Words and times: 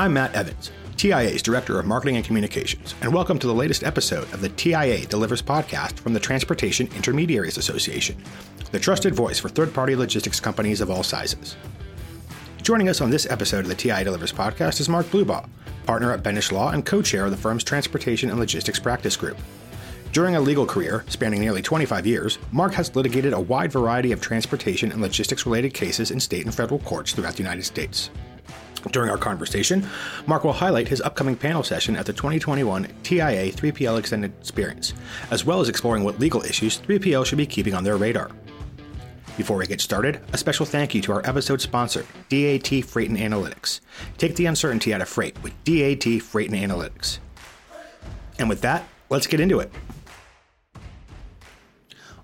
I'm 0.00 0.14
Matt 0.14 0.34
Evans, 0.34 0.70
TIA's 0.96 1.42
Director 1.42 1.78
of 1.78 1.84
Marketing 1.84 2.16
and 2.16 2.24
Communications, 2.24 2.94
and 3.02 3.12
welcome 3.12 3.38
to 3.38 3.46
the 3.46 3.52
latest 3.52 3.84
episode 3.84 4.32
of 4.32 4.40
the 4.40 4.48
TIA 4.48 5.04
Delivers 5.04 5.42
podcast 5.42 5.98
from 5.98 6.14
the 6.14 6.18
Transportation 6.18 6.88
Intermediaries 6.96 7.58
Association, 7.58 8.16
the 8.72 8.78
trusted 8.78 9.14
voice 9.14 9.38
for 9.38 9.50
third 9.50 9.74
party 9.74 9.94
logistics 9.94 10.40
companies 10.40 10.80
of 10.80 10.90
all 10.90 11.02
sizes. 11.02 11.54
Joining 12.62 12.88
us 12.88 13.02
on 13.02 13.10
this 13.10 13.30
episode 13.30 13.66
of 13.66 13.68
the 13.68 13.74
TIA 13.74 14.02
Delivers 14.02 14.32
podcast 14.32 14.80
is 14.80 14.88
Mark 14.88 15.04
Blubaugh, 15.08 15.46
partner 15.84 16.12
at 16.12 16.22
Benesch 16.22 16.50
Law 16.50 16.70
and 16.70 16.86
co 16.86 17.02
chair 17.02 17.26
of 17.26 17.30
the 17.30 17.36
firm's 17.36 17.62
Transportation 17.62 18.30
and 18.30 18.38
Logistics 18.38 18.78
Practice 18.78 19.18
Group. 19.18 19.36
During 20.12 20.34
a 20.34 20.40
legal 20.40 20.64
career 20.64 21.04
spanning 21.08 21.40
nearly 21.40 21.60
25 21.60 22.06
years, 22.06 22.38
Mark 22.52 22.72
has 22.72 22.96
litigated 22.96 23.34
a 23.34 23.40
wide 23.40 23.70
variety 23.70 24.12
of 24.12 24.22
transportation 24.22 24.92
and 24.92 25.02
logistics 25.02 25.44
related 25.44 25.74
cases 25.74 26.10
in 26.10 26.20
state 26.20 26.46
and 26.46 26.54
federal 26.54 26.80
courts 26.80 27.12
throughout 27.12 27.34
the 27.34 27.42
United 27.42 27.64
States. 27.66 28.08
During 28.90 29.10
our 29.10 29.18
conversation, 29.18 29.86
Mark 30.26 30.44
will 30.44 30.52
highlight 30.52 30.88
his 30.88 31.00
upcoming 31.00 31.36
panel 31.36 31.62
session 31.62 31.96
at 31.96 32.06
the 32.06 32.12
2021 32.12 32.88
TIA 33.02 33.52
3PL 33.52 33.98
Extended 33.98 34.32
Experience, 34.40 34.94
as 35.30 35.44
well 35.44 35.60
as 35.60 35.68
exploring 35.68 36.02
what 36.02 36.18
legal 36.18 36.42
issues 36.42 36.80
3PL 36.80 37.26
should 37.26 37.38
be 37.38 37.46
keeping 37.46 37.74
on 37.74 37.84
their 37.84 37.96
radar. 37.96 38.30
Before 39.36 39.56
we 39.56 39.66
get 39.66 39.80
started, 39.80 40.20
a 40.32 40.38
special 40.38 40.66
thank 40.66 40.94
you 40.94 41.00
to 41.02 41.12
our 41.12 41.26
episode 41.26 41.60
sponsor, 41.60 42.04
DAT 42.28 42.84
Freight 42.84 43.08
and 43.08 43.18
Analytics. 43.18 43.80
Take 44.18 44.36
the 44.36 44.46
uncertainty 44.46 44.92
out 44.92 45.00
of 45.00 45.08
freight 45.08 45.40
with 45.42 45.52
DAT 45.64 46.20
Freight 46.22 46.50
and 46.50 46.70
Analytics. 46.70 47.18
And 48.38 48.48
with 48.48 48.60
that, 48.62 48.86
let's 49.08 49.26
get 49.26 49.40
into 49.40 49.60
it. 49.60 49.70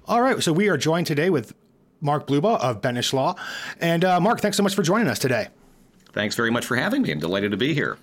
All 0.06 0.20
right, 0.20 0.42
so 0.42 0.52
we 0.52 0.68
are 0.68 0.76
joined 0.76 1.06
today 1.06 1.30
with 1.30 1.54
Mark 2.00 2.26
Blubaugh 2.26 2.60
of 2.60 2.80
Benesch 2.80 3.12
Law. 3.12 3.34
And 3.80 4.04
uh, 4.04 4.20
Mark, 4.20 4.40
thanks 4.40 4.56
so 4.56 4.62
much 4.62 4.74
for 4.74 4.82
joining 4.82 5.08
us 5.08 5.18
today. 5.18 5.48
Thanks 6.16 6.34
very 6.34 6.50
much 6.50 6.64
for 6.64 6.76
having 6.76 7.02
me. 7.02 7.12
I'm 7.12 7.18
delighted 7.18 7.50
to 7.50 7.58
be 7.58 7.74
here. 7.74 7.98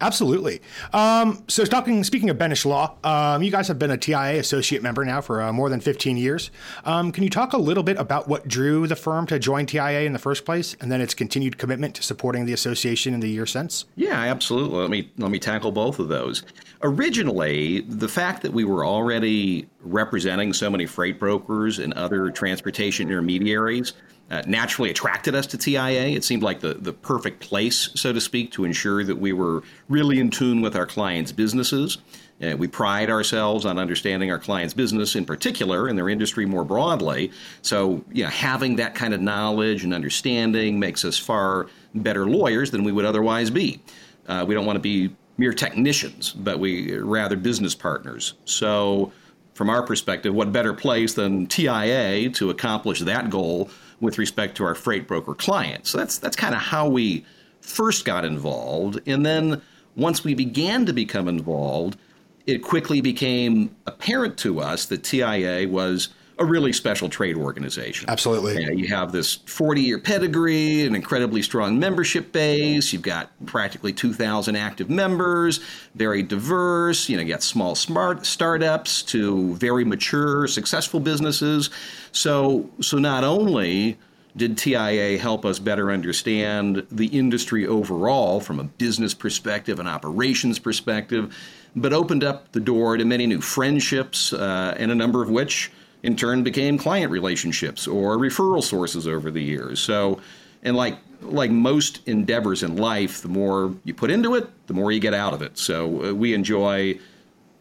Absolutely. 0.00 0.60
Um, 0.92 1.42
so, 1.48 1.64
talking, 1.64 2.04
speaking 2.04 2.30
of 2.30 2.38
Benesch 2.38 2.64
Law, 2.64 2.94
um, 3.02 3.42
you 3.42 3.50
guys 3.50 3.66
have 3.66 3.76
been 3.76 3.90
a 3.90 3.96
TIA 3.96 4.38
associate 4.38 4.84
member 4.84 5.04
now 5.04 5.20
for 5.20 5.42
uh, 5.42 5.52
more 5.52 5.68
than 5.68 5.80
15 5.80 6.16
years. 6.16 6.52
Um, 6.84 7.10
can 7.10 7.24
you 7.24 7.30
talk 7.30 7.54
a 7.54 7.58
little 7.58 7.82
bit 7.82 7.98
about 7.98 8.28
what 8.28 8.46
drew 8.46 8.86
the 8.86 8.94
firm 8.94 9.26
to 9.26 9.40
join 9.40 9.66
TIA 9.66 10.02
in 10.02 10.12
the 10.12 10.18
first 10.20 10.44
place, 10.44 10.76
and 10.80 10.92
then 10.92 11.00
its 11.00 11.12
continued 11.12 11.58
commitment 11.58 11.96
to 11.96 12.04
supporting 12.04 12.46
the 12.46 12.52
association 12.52 13.14
in 13.14 13.20
the 13.20 13.28
year 13.28 13.46
since? 13.46 13.86
Yeah, 13.96 14.20
absolutely. 14.20 14.78
Let 14.78 14.90
me 14.90 15.10
let 15.16 15.32
me 15.32 15.40
tackle 15.40 15.72
both 15.72 15.98
of 15.98 16.06
those. 16.06 16.44
Originally, 16.82 17.80
the 17.80 18.08
fact 18.08 18.42
that 18.42 18.52
we 18.52 18.62
were 18.62 18.86
already 18.86 19.66
representing 19.80 20.52
so 20.52 20.70
many 20.70 20.86
freight 20.86 21.18
brokers 21.18 21.80
and 21.80 21.92
other 21.94 22.30
transportation 22.30 23.08
intermediaries 23.08 23.94
uh, 24.30 24.42
naturally 24.46 24.90
attracted 24.90 25.34
us 25.34 25.46
to 25.48 25.58
TIA. 25.58 26.08
It 26.08 26.24
seemed 26.24 26.42
like 26.42 26.60
the, 26.60 26.74
the 26.74 26.92
perfect 26.92 27.40
place, 27.40 27.90
so 27.94 28.12
to 28.12 28.20
speak, 28.20 28.50
to 28.52 28.64
ensure 28.64 29.04
that 29.04 29.16
we 29.16 29.32
were 29.32 29.62
really 29.88 30.18
in 30.18 30.30
tune 30.30 30.60
with 30.60 30.74
our 30.74 30.86
clients' 30.86 31.32
businesses. 31.32 31.98
Uh, 32.42 32.54
we 32.56 32.66
pride 32.66 33.08
ourselves 33.08 33.64
on 33.64 33.78
understanding 33.78 34.30
our 34.30 34.38
clients' 34.38 34.74
business 34.74 35.16
in 35.16 35.24
particular 35.24 35.88
and 35.88 35.96
their 35.96 36.08
industry 36.08 36.44
more 36.44 36.64
broadly. 36.64 37.30
So, 37.62 38.04
you 38.12 38.24
know, 38.24 38.30
having 38.30 38.76
that 38.76 38.94
kind 38.94 39.14
of 39.14 39.20
knowledge 39.20 39.84
and 39.84 39.94
understanding 39.94 40.78
makes 40.78 41.04
us 41.04 41.16
far 41.16 41.68
better 41.94 42.26
lawyers 42.26 42.70
than 42.70 42.84
we 42.84 42.92
would 42.92 43.04
otherwise 43.06 43.48
be. 43.48 43.80
Uh, 44.28 44.44
we 44.46 44.54
don't 44.54 44.66
want 44.66 44.76
to 44.76 44.80
be 44.80 45.14
mere 45.38 45.52
technicians, 45.52 46.32
but 46.32 46.58
we 46.58 46.96
rather 46.98 47.36
business 47.36 47.74
partners. 47.74 48.34
So, 48.44 49.12
from 49.54 49.70
our 49.70 49.82
perspective, 49.82 50.34
what 50.34 50.52
better 50.52 50.74
place 50.74 51.14
than 51.14 51.46
TIA 51.46 52.28
to 52.30 52.50
accomplish 52.50 53.00
that 53.00 53.30
goal 53.30 53.70
with 54.00 54.18
respect 54.18 54.56
to 54.56 54.64
our 54.64 54.74
freight 54.74 55.06
broker 55.06 55.34
clients. 55.34 55.90
So 55.90 55.98
that's 55.98 56.18
that's 56.18 56.36
kind 56.36 56.54
of 56.54 56.60
how 56.60 56.88
we 56.88 57.24
first 57.60 58.04
got 58.04 58.24
involved, 58.24 59.00
and 59.06 59.24
then 59.24 59.60
once 59.96 60.22
we 60.22 60.34
began 60.34 60.86
to 60.86 60.92
become 60.92 61.26
involved, 61.26 61.98
it 62.46 62.62
quickly 62.62 63.00
became 63.00 63.74
apparent 63.86 64.36
to 64.38 64.60
us 64.60 64.86
that 64.86 65.02
TIA 65.02 65.66
was 65.68 66.10
a 66.38 66.44
really 66.44 66.72
special 66.72 67.08
trade 67.08 67.36
organization. 67.36 68.08
Absolutely. 68.10 68.62
Yeah, 68.62 68.70
you 68.70 68.88
have 68.88 69.10
this 69.10 69.36
40 69.46 69.80
year 69.80 69.98
pedigree, 69.98 70.84
an 70.84 70.94
incredibly 70.94 71.40
strong 71.40 71.78
membership 71.78 72.30
base. 72.32 72.92
You've 72.92 73.02
got 73.02 73.30
practically 73.46 73.92
2,000 73.92 74.54
active 74.54 74.90
members, 74.90 75.60
very 75.94 76.22
diverse. 76.22 77.08
You 77.08 77.16
know, 77.16 77.22
you 77.22 77.28
got 77.30 77.42
small 77.42 77.74
smart 77.74 78.26
startups 78.26 79.02
to 79.04 79.54
very 79.54 79.84
mature, 79.84 80.46
successful 80.46 81.00
businesses. 81.00 81.70
So, 82.12 82.68
so 82.80 82.98
not 82.98 83.24
only 83.24 83.96
did 84.36 84.58
TIA 84.58 85.18
help 85.18 85.46
us 85.46 85.58
better 85.58 85.90
understand 85.90 86.86
the 86.90 87.06
industry 87.06 87.66
overall 87.66 88.40
from 88.40 88.60
a 88.60 88.64
business 88.64 89.14
perspective, 89.14 89.80
an 89.80 89.86
operations 89.86 90.58
perspective, 90.58 91.34
but 91.74 91.94
opened 91.94 92.22
up 92.22 92.52
the 92.52 92.60
door 92.60 92.98
to 92.98 93.04
many 93.06 93.26
new 93.26 93.40
friendships, 93.40 94.34
uh, 94.34 94.74
and 94.78 94.90
a 94.90 94.94
number 94.94 95.22
of 95.22 95.30
which 95.30 95.70
in 96.06 96.14
turn 96.14 96.44
became 96.44 96.78
client 96.78 97.10
relationships 97.10 97.88
or 97.88 98.16
referral 98.16 98.62
sources 98.62 99.08
over 99.08 99.30
the 99.30 99.42
years. 99.42 99.80
So, 99.80 100.20
and 100.62 100.76
like 100.76 100.96
like 101.20 101.50
most 101.50 102.06
endeavors 102.06 102.62
in 102.62 102.76
life, 102.76 103.22
the 103.22 103.28
more 103.28 103.74
you 103.84 103.92
put 103.92 104.10
into 104.10 104.34
it, 104.36 104.48
the 104.68 104.74
more 104.74 104.92
you 104.92 105.00
get 105.00 105.14
out 105.14 105.34
of 105.34 105.42
it. 105.42 105.58
So 105.58 106.10
uh, 106.10 106.14
we 106.14 106.32
enjoy 106.32 106.98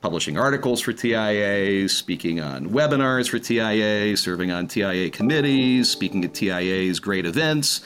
publishing 0.01 0.37
articles 0.37 0.81
for 0.81 0.93
TIA, 0.93 1.89
speaking 1.89 2.39
on 2.39 2.69
webinars 2.69 3.27
for 3.27 3.39
TIA, 3.39 4.15
serving 4.15 4.51
on 4.51 4.67
TIA 4.67 5.09
committees, 5.09 5.89
speaking 5.89 6.23
at 6.23 6.35
TIA's 6.35 6.99
great 6.99 7.25
events, 7.25 7.81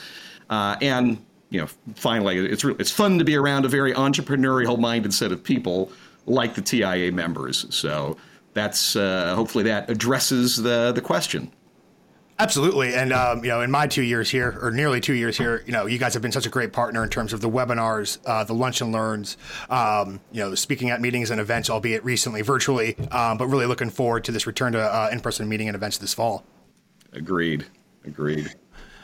uh, 0.50 0.76
and 0.82 1.24
you 1.48 1.60
know, 1.60 1.68
finally, 1.94 2.38
it's 2.38 2.64
it's 2.64 2.90
fun 2.90 3.18
to 3.18 3.24
be 3.24 3.34
around 3.34 3.64
a 3.64 3.68
very 3.68 3.94
entrepreneurial 3.94 4.78
minded 4.78 5.14
set 5.14 5.32
of 5.32 5.42
people 5.42 5.90
like 6.26 6.54
the 6.54 6.62
TIA 6.62 7.10
members. 7.10 7.66
So 7.74 8.18
that's 8.54 8.96
uh, 8.96 9.34
hopefully 9.34 9.64
that 9.64 9.90
addresses 9.90 10.56
the 10.56 10.92
the 10.92 11.00
question. 11.00 11.52
Absolutely, 12.38 12.94
and 12.94 13.12
um, 13.12 13.44
you 13.44 13.50
know, 13.50 13.60
in 13.60 13.70
my 13.70 13.86
two 13.86 14.02
years 14.02 14.30
here, 14.30 14.58
or 14.62 14.70
nearly 14.70 14.98
two 14.98 15.12
years 15.12 15.36
here, 15.36 15.62
you 15.66 15.72
know, 15.72 15.84
you 15.84 15.98
guys 15.98 16.14
have 16.14 16.22
been 16.22 16.32
such 16.32 16.46
a 16.46 16.48
great 16.48 16.72
partner 16.72 17.04
in 17.04 17.10
terms 17.10 17.34
of 17.34 17.42
the 17.42 17.50
webinars, 17.50 18.16
uh, 18.24 18.42
the 18.44 18.54
lunch 18.54 18.80
and 18.80 18.92
learns, 18.92 19.36
um, 19.68 20.20
you 20.32 20.40
know, 20.40 20.54
speaking 20.54 20.88
at 20.88 21.02
meetings 21.02 21.30
and 21.30 21.38
events, 21.38 21.68
albeit 21.68 22.02
recently 22.02 22.40
virtually, 22.40 22.96
um, 23.10 23.36
but 23.36 23.46
really 23.46 23.66
looking 23.66 23.90
forward 23.90 24.24
to 24.24 24.32
this 24.32 24.46
return 24.46 24.72
to 24.72 24.80
uh, 24.80 25.10
in-person 25.12 25.50
meeting 25.50 25.68
and 25.68 25.74
events 25.74 25.98
this 25.98 26.14
fall. 26.14 26.42
Agreed. 27.12 27.66
Agreed. 28.06 28.54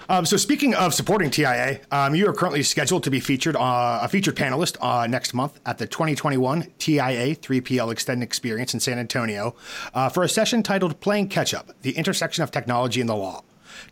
Um, 0.08 0.24
so 0.24 0.36
speaking 0.36 0.74
of 0.74 0.94
supporting 0.94 1.30
TIA, 1.30 1.80
um, 1.90 2.14
you 2.14 2.28
are 2.28 2.32
currently 2.32 2.62
scheduled 2.62 3.02
to 3.04 3.10
be 3.10 3.20
featured 3.20 3.56
uh, 3.56 4.00
a 4.02 4.08
featured 4.08 4.36
panelist 4.36 4.76
uh, 4.80 5.06
next 5.06 5.34
month 5.34 5.58
at 5.66 5.78
the 5.78 5.86
2021 5.86 6.72
TIA 6.78 7.34
3PL 7.36 7.92
Extended 7.92 8.24
Experience 8.24 8.74
in 8.74 8.80
San 8.80 8.98
Antonio 8.98 9.54
uh, 9.94 10.08
for 10.08 10.22
a 10.22 10.28
session 10.28 10.62
titled 10.62 11.00
"Playing 11.00 11.28
Catch 11.28 11.54
Up: 11.54 11.70
The 11.82 11.92
Intersection 11.92 12.44
of 12.44 12.50
Technology 12.50 13.00
and 13.00 13.08
the 13.08 13.16
Law." 13.16 13.42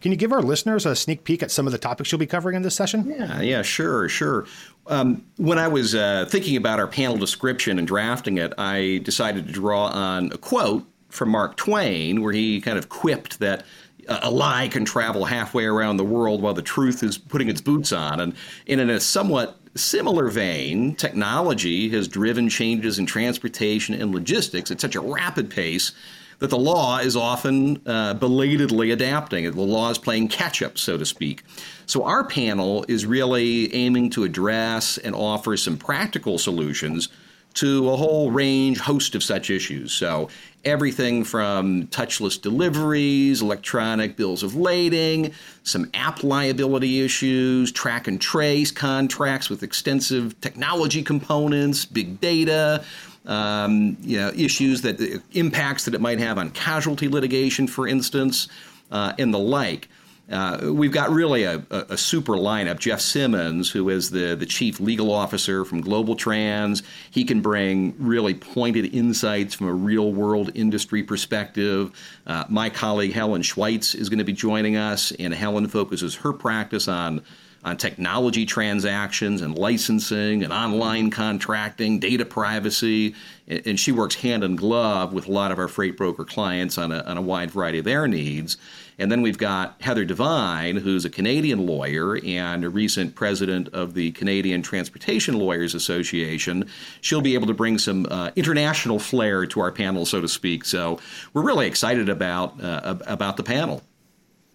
Can 0.00 0.12
you 0.12 0.16
give 0.16 0.32
our 0.32 0.42
listeners 0.42 0.86
a 0.86 0.96
sneak 0.96 1.24
peek 1.24 1.42
at 1.42 1.50
some 1.50 1.66
of 1.66 1.72
the 1.72 1.78
topics 1.78 2.10
you'll 2.10 2.18
be 2.18 2.26
covering 2.26 2.56
in 2.56 2.62
this 2.62 2.74
session? 2.74 3.06
Yeah, 3.06 3.40
yeah, 3.40 3.62
sure, 3.62 4.08
sure. 4.08 4.46
Um, 4.86 5.26
when 5.36 5.58
I 5.58 5.68
was 5.68 5.94
uh, 5.94 6.26
thinking 6.28 6.56
about 6.56 6.78
our 6.78 6.86
panel 6.86 7.16
description 7.16 7.78
and 7.78 7.86
drafting 7.86 8.38
it, 8.38 8.52
I 8.56 9.00
decided 9.02 9.46
to 9.46 9.52
draw 9.52 9.86
on 9.86 10.32
a 10.32 10.38
quote 10.38 10.86
from 11.08 11.30
Mark 11.30 11.56
Twain, 11.56 12.22
where 12.22 12.32
he 12.32 12.60
kind 12.60 12.78
of 12.78 12.88
quipped 12.88 13.38
that 13.40 13.64
a 14.08 14.30
lie 14.30 14.68
can 14.68 14.84
travel 14.84 15.24
halfway 15.24 15.64
around 15.64 15.96
the 15.96 16.04
world 16.04 16.42
while 16.42 16.54
the 16.54 16.62
truth 16.62 17.02
is 17.02 17.18
putting 17.18 17.48
its 17.48 17.60
boots 17.60 17.92
on. 17.92 18.20
And, 18.20 18.34
and 18.66 18.80
in 18.80 18.90
a 18.90 19.00
somewhat 19.00 19.58
similar 19.74 20.28
vein, 20.28 20.94
technology 20.94 21.88
has 21.90 22.08
driven 22.08 22.48
changes 22.48 22.98
in 22.98 23.06
transportation 23.06 23.94
and 23.94 24.14
logistics 24.14 24.70
at 24.70 24.80
such 24.80 24.94
a 24.94 25.00
rapid 25.00 25.50
pace 25.50 25.92
that 26.38 26.50
the 26.50 26.58
law 26.58 26.98
is 26.98 27.16
often 27.16 27.80
uh, 27.86 28.14
belatedly 28.14 28.90
adapting. 28.90 29.50
The 29.50 29.60
law 29.60 29.90
is 29.90 29.98
playing 29.98 30.28
catch 30.28 30.62
up, 30.62 30.78
so 30.78 30.98
to 30.98 31.06
speak. 31.06 31.42
So, 31.86 32.04
our 32.04 32.24
panel 32.24 32.84
is 32.88 33.06
really 33.06 33.72
aiming 33.74 34.10
to 34.10 34.24
address 34.24 34.98
and 34.98 35.14
offer 35.14 35.56
some 35.56 35.76
practical 35.76 36.38
solutions 36.38 37.08
to 37.54 37.90
a 37.90 37.96
whole 37.96 38.30
range, 38.30 38.78
host 38.78 39.14
of 39.14 39.22
such 39.22 39.50
issues. 39.50 39.92
So, 39.92 40.28
everything 40.64 41.24
from 41.24 41.86
touchless 41.88 42.40
deliveries, 42.40 43.42
electronic 43.42 44.16
bills 44.16 44.42
of 44.42 44.56
lading, 44.56 45.32
some 45.62 45.90
app 45.94 46.24
liability 46.24 47.02
issues, 47.02 47.70
track 47.70 48.08
and 48.08 48.20
trace 48.20 48.70
contracts 48.70 49.50
with 49.50 49.62
extensive 49.62 50.40
technology 50.40 51.02
components, 51.02 51.84
big 51.84 52.20
data. 52.20 52.84
Um, 53.26 53.96
you 54.02 54.18
know, 54.18 54.28
issues 54.36 54.82
that 54.82 55.00
impacts 55.32 55.86
that 55.86 55.94
it 55.94 56.00
might 56.02 56.18
have 56.18 56.36
on 56.36 56.50
casualty 56.50 57.08
litigation, 57.08 57.66
for 57.66 57.88
instance, 57.88 58.48
uh, 58.90 59.14
and 59.18 59.32
the 59.32 59.38
like. 59.38 59.88
Uh, 60.30 60.72
we've 60.72 60.92
got 60.92 61.10
really 61.10 61.44
a, 61.44 61.62
a, 61.70 61.98
super 61.98 62.32
lineup. 62.32 62.78
Jeff 62.78 63.00
Simmons, 63.00 63.70
who 63.70 63.90
is 63.90 64.10
the, 64.10 64.34
the 64.34 64.46
chief 64.46 64.80
legal 64.80 65.12
officer 65.12 65.66
from 65.66 65.84
GlobalTranz, 65.84 66.82
he 67.10 67.24
can 67.24 67.42
bring 67.42 67.94
really 67.98 68.32
pointed 68.32 68.94
insights 68.94 69.54
from 69.54 69.68
a 69.68 69.74
real 69.74 70.12
world 70.14 70.50
industry 70.54 71.02
perspective. 71.02 71.92
Uh, 72.26 72.44
my 72.48 72.70
colleague 72.70 73.12
Helen 73.12 73.42
Schweitz 73.42 73.94
is 73.94 74.08
going 74.08 74.18
to 74.18 74.24
be 74.24 74.32
joining 74.32 74.76
us, 74.76 75.12
and 75.12 75.34
Helen 75.34 75.68
focuses 75.68 76.14
her 76.16 76.32
practice 76.32 76.88
on 76.88 77.22
on 77.64 77.78
technology 77.78 78.44
transactions 78.44 79.40
and 79.40 79.56
licensing 79.56 80.44
and 80.44 80.52
online 80.52 81.10
contracting, 81.10 81.98
data 81.98 82.24
privacy, 82.24 83.14
and 83.48 83.80
she 83.80 83.90
works 83.90 84.14
hand 84.16 84.44
in 84.44 84.54
glove 84.54 85.14
with 85.14 85.26
a 85.28 85.32
lot 85.32 85.50
of 85.50 85.58
our 85.58 85.68
freight 85.68 85.96
broker 85.96 86.24
clients 86.24 86.76
on 86.76 86.92
a, 86.92 87.00
on 87.04 87.16
a 87.16 87.22
wide 87.22 87.50
variety 87.50 87.78
of 87.78 87.86
their 87.86 88.06
needs. 88.06 88.58
And 88.98 89.10
then 89.10 89.22
we've 89.22 89.38
got 89.38 89.80
Heather 89.80 90.04
Devine, 90.04 90.76
who's 90.76 91.04
a 91.04 91.10
Canadian 91.10 91.66
lawyer 91.66 92.18
and 92.24 92.64
a 92.64 92.68
recent 92.68 93.14
president 93.14 93.68
of 93.68 93.94
the 93.94 94.12
Canadian 94.12 94.62
Transportation 94.62 95.38
Lawyers 95.38 95.74
Association. 95.74 96.68
She'll 97.00 97.20
be 97.20 97.34
able 97.34 97.46
to 97.48 97.54
bring 97.54 97.78
some 97.78 98.06
uh, 98.10 98.30
international 98.36 98.98
flair 98.98 99.46
to 99.46 99.60
our 99.60 99.72
panel, 99.72 100.06
so 100.06 100.20
to 100.20 100.28
speak. 100.28 100.64
So 100.64 101.00
we're 101.32 101.42
really 101.42 101.66
excited 101.66 102.08
about 102.08 102.62
uh, 102.62 102.96
about 103.06 103.36
the 103.36 103.42
panel. 103.42 103.82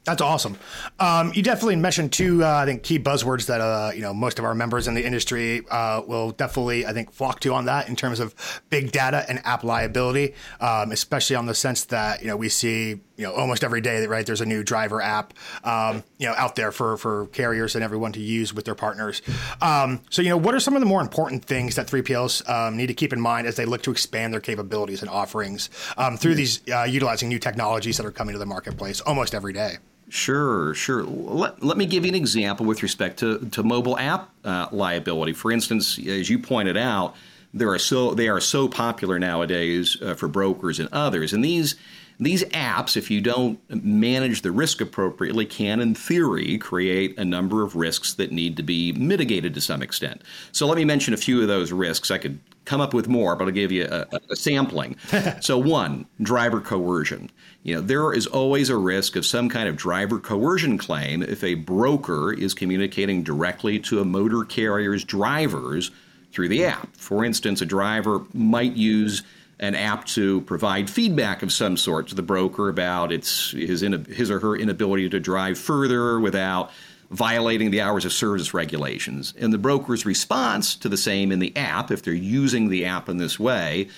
That's 0.06 0.22
awesome. 0.22 0.58
Um, 1.00 1.32
you 1.36 1.44
definitely 1.44 1.76
mentioned 1.76 2.14
two, 2.14 2.44
uh, 2.44 2.48
I 2.48 2.66
think, 2.66 2.84
key 2.84 2.98
buzzwords 2.98 3.46
that 3.48 3.62
uh, 3.62 3.92
you 3.94 4.02
know 4.02 4.14
most 4.14 4.40
of 4.40 4.46
our 4.46 4.56
members 4.56 4.88
in 4.88 4.96
the 4.96 5.06
industry 5.06 5.62
uh, 5.70 6.02
will 6.06 6.32
definitely, 6.32 6.86
I 6.86 6.94
think, 6.94 7.12
flock 7.12 7.42
to 7.42 7.54
on 7.54 7.66
that 7.66 7.90
in 7.90 7.96
terms 7.96 8.20
of 8.20 8.34
big 8.70 8.92
data 8.92 9.26
and 9.28 9.40
app 9.46 9.64
liability, 9.64 10.34
um, 10.62 10.92
especially 10.92 11.36
on 11.36 11.46
the 11.46 11.54
sense 11.54 11.86
that 11.86 12.22
you 12.22 12.28
know 12.28 12.38
we 12.38 12.50
see 12.50 13.02
you 13.18 13.26
know 13.26 13.34
almost 13.34 13.64
every 13.64 13.82
day 13.82 14.00
that 14.00 14.10
right 14.10 14.26
there's 14.26 14.42
a 14.42 14.46
new 14.46 14.64
driver 14.64 15.02
app 15.02 15.34
um, 15.66 16.04
you 16.18 16.26
know 16.26 16.34
out 16.38 16.56
there 16.56 16.72
for 16.72 16.98
for 16.98 17.28
carriers 17.28 17.76
and 17.76 17.84
everyone 17.84 18.14
to 18.14 18.22
use 18.22 18.54
with 18.54 18.66
their 18.66 18.76
partners. 18.76 19.22
Um, 19.62 20.02
so 20.10 20.22
you 20.22 20.30
know 20.30 20.38
what 20.38 20.56
are 20.56 20.60
some 20.62 20.76
of 20.76 20.80
the 20.80 20.88
more 20.88 21.02
important 21.02 21.44
things 21.44 21.76
that 21.76 21.88
3PLs 21.88 22.50
um, 22.50 22.78
need 22.78 22.88
to 22.88 22.94
keep 22.94 23.12
in 23.12 23.20
mind 23.20 23.46
as 23.46 23.58
they 23.58 23.66
look 23.66 23.84
to 23.84 23.92
expand 23.92 24.34
their 24.34 24.42
capabilities 24.42 25.02
and 25.02 25.10
offerings 25.12 25.70
um, 25.98 26.18
through 26.18 26.36
these 26.36 26.62
uh, 26.72 26.84
utilizing 26.84 27.30
new 27.30 27.40
technologies 27.40 27.98
that 27.98 28.06
are 28.06 28.12
coming 28.12 28.34
to 28.34 28.40
the 28.40 28.46
marketplace 28.46 29.02
almost 29.02 29.36
every 29.36 29.54
day. 29.54 29.78
Sure, 30.10 30.74
sure. 30.74 31.04
Let, 31.04 31.64
let 31.64 31.78
me 31.78 31.86
give 31.86 32.04
you 32.04 32.10
an 32.10 32.16
example 32.16 32.66
with 32.66 32.82
respect 32.82 33.20
to, 33.20 33.48
to 33.52 33.64
mobile 33.64 33.98
app 33.98 34.32
uh, 34.44 34.68
liability. 34.72 35.34
For 35.34 35.52
instance, 35.52 36.00
as 36.00 36.30
you 36.30 36.40
pointed 36.40 36.78
out, 36.78 37.16
there 37.54 37.70
are 37.70 37.80
so 37.80 38.14
they 38.14 38.28
are 38.28 38.40
so 38.40 38.68
popular 38.68 39.18
nowadays 39.18 39.98
uh, 40.02 40.14
for 40.14 40.28
brokers 40.28 40.80
and 40.80 40.90
others, 40.92 41.34
and 41.34 41.44
these 41.44 41.76
these 42.20 42.44
apps, 42.46 42.98
if 42.98 43.10
you 43.10 43.22
don't 43.22 43.60
manage 43.70 44.42
the 44.42 44.52
risk 44.52 44.82
appropriately, 44.82 45.46
can, 45.46 45.80
in 45.80 45.96
theory, 45.96 46.58
create 46.58 47.18
a 47.18 47.24
number 47.24 47.64
of 47.64 47.78
risks 47.78 48.14
that 48.16 48.32
need 48.32 48.58
to 48.58 48.64
be 48.64 48.92
mitigated 48.92 49.54
to 49.54 49.62
some 49.62 49.82
extent. 49.82 50.22
So 50.52 50.68
let 50.68 50.76
me 50.76 50.84
mention 50.84 51.14
a 51.14 51.18
few 51.18 51.42
of 51.42 51.48
those 51.48 51.72
risks. 51.72 52.12
I 52.12 52.18
could 52.18 52.40
come 52.70 52.82
up 52.82 52.94
with 52.94 53.08
more, 53.08 53.36
but 53.36 53.46
I'll 53.46 53.52
give 53.52 53.72
you 53.72 53.88
a, 53.90 54.06
a 54.30 54.36
sampling. 54.36 54.96
so 55.42 55.58
one, 55.58 56.06
driver 56.22 56.62
coercion. 56.62 57.32
You 57.64 57.76
know, 57.76 57.82
there 57.82 58.14
is 58.14 58.28
always 58.28 58.70
a 58.70 58.78
risk 58.78 59.16
of 59.16 59.26
some 59.26 59.50
kind 59.50 59.68
of 59.68 59.76
driver 59.76 60.20
coercion 60.20 60.78
claim 60.78 61.24
if 61.24 61.44
a 61.44 61.56
broker 61.56 62.32
is 62.32 62.54
communicating 62.54 63.24
directly 63.24 63.80
to 63.80 64.02
a 64.02 64.06
motor 64.06 64.44
carrier's 64.44 65.04
drivers 65.04 65.90
through 66.32 66.50
the 66.50 66.64
app. 66.64 66.96
For 66.96 67.26
instance, 67.26 67.60
a 67.62 67.66
driver 67.66 68.24
might 68.34 68.74
use 68.74 69.24
an 69.60 69.74
app 69.74 70.06
to 70.06 70.42
provide 70.42 70.92
feedback 70.92 71.42
of 71.42 71.52
some 71.52 71.76
sort 71.76 72.08
to 72.10 72.16
the 72.16 72.22
broker 72.22 72.70
about 72.70 73.12
its 73.12 73.50
his 73.52 73.82
his 73.82 74.30
or 74.30 74.40
her 74.40 74.56
inability 74.56 75.10
to 75.10 75.20
drive 75.20 75.58
further 75.58 76.20
without 76.20 76.70
violating 77.12 77.72
the 77.72 77.82
hours 77.82 78.06
of 78.06 78.14
service 78.14 78.54
regulations. 78.54 79.34
And 79.40 79.52
the 79.52 79.58
broker's 79.58 80.06
response 80.06 80.76
to 80.78 80.90
the 80.90 80.98
same 80.98 81.32
in 81.32 81.40
the 81.40 81.56
app, 81.58 81.92
if 81.92 82.04
they're 82.04 82.14
using 82.14 82.70
the 82.70 82.86
app 82.86 83.10
in 83.10 83.18
this 83.18 83.40
way, 83.40 83.90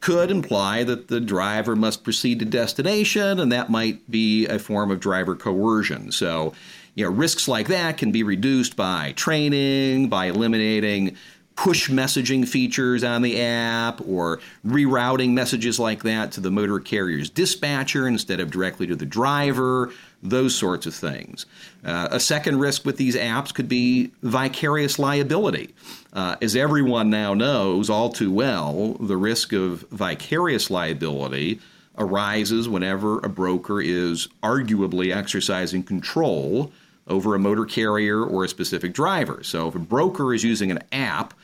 could 0.00 0.30
imply 0.30 0.84
that 0.84 1.08
the 1.08 1.20
driver 1.20 1.74
must 1.74 2.04
proceed 2.04 2.38
to 2.40 2.44
destination, 2.44 3.40
and 3.40 3.50
that 3.52 3.70
might 3.70 4.10
be 4.10 4.46
a 4.46 4.58
form 4.58 4.90
of 4.90 5.00
driver 5.00 5.34
coercion. 5.34 6.12
So, 6.12 6.52
you 6.94 7.04
know, 7.04 7.10
risks 7.10 7.48
like 7.48 7.68
that 7.68 7.98
can 7.98 8.12
be 8.12 8.22
reduced 8.22 8.76
by 8.76 9.12
training, 9.12 10.08
by 10.08 10.26
eliminating 10.26 11.16
push 11.56 11.88
messaging 11.88 12.46
features 12.46 13.02
on 13.02 13.22
the 13.22 13.40
app 13.40 14.00
or 14.06 14.40
rerouting 14.64 15.30
messages 15.30 15.78
like 15.80 16.02
that 16.02 16.30
to 16.32 16.40
the 16.40 16.50
motor 16.50 16.78
carrier's 16.78 17.30
dispatcher 17.30 18.06
instead 18.06 18.40
of 18.40 18.50
directly 18.50 18.86
to 18.86 18.94
the 18.94 19.06
driver, 19.06 19.90
those 20.30 20.54
sorts 20.54 20.86
of 20.86 20.94
things. 20.94 21.46
Uh, 21.84 22.08
a 22.10 22.20
second 22.20 22.58
risk 22.58 22.84
with 22.84 22.96
these 22.96 23.16
apps 23.16 23.52
could 23.52 23.68
be 23.68 24.10
vicarious 24.22 24.98
liability. 24.98 25.74
Uh, 26.12 26.36
as 26.40 26.56
everyone 26.56 27.10
now 27.10 27.34
knows 27.34 27.90
all 27.90 28.10
too 28.10 28.32
well, 28.32 28.94
the 28.94 29.16
risk 29.16 29.52
of 29.52 29.82
vicarious 29.90 30.70
liability 30.70 31.60
arises 31.98 32.68
whenever 32.68 33.18
a 33.20 33.28
broker 33.28 33.80
is 33.80 34.28
arguably 34.42 35.14
exercising 35.14 35.82
control 35.82 36.72
over 37.08 37.34
a 37.34 37.38
motor 37.38 37.64
carrier 37.64 38.22
or 38.22 38.44
a 38.44 38.48
specific 38.48 38.92
driver. 38.92 39.42
So 39.42 39.68
if 39.68 39.74
a 39.74 39.78
broker 39.78 40.34
is 40.34 40.42
using 40.42 40.70
an 40.70 40.82
app 40.92 41.34